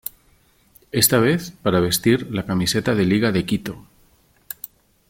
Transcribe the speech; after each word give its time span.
Esta 0.91 1.19
vez 1.19 1.51
para 1.61 1.79
vestir 1.79 2.25
la 2.33 2.47
camiseta 2.47 2.95
de 2.95 3.05
Liga 3.05 3.31
de 3.31 3.45
Quito. 3.45 3.85